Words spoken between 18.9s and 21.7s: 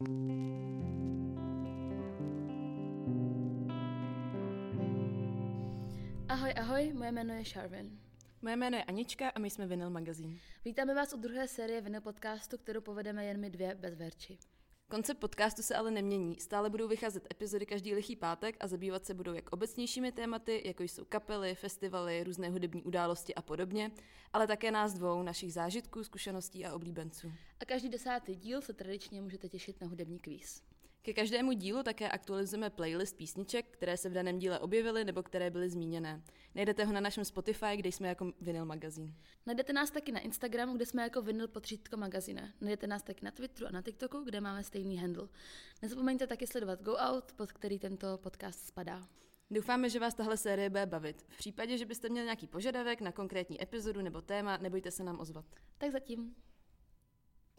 se budou jak obecnějšími tématy, jako jsou kapely,